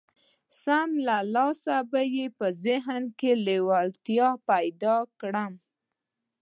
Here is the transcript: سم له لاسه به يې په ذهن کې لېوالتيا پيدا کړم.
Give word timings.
سم 0.61 0.89
له 1.07 1.17
لاسه 1.35 1.75
به 1.91 2.01
يې 2.15 2.25
په 2.37 2.47
ذهن 2.65 3.03
کې 3.19 3.31
لېوالتيا 3.45 4.29
پيدا 4.49 4.95
کړم. 5.19 5.53